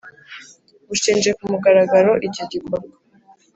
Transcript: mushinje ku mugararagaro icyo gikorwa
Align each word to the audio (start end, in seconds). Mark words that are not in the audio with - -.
mushinje 0.87 1.29
ku 1.37 1.43
mugararagaro 1.51 2.11
icyo 2.27 2.43
gikorwa 2.51 2.93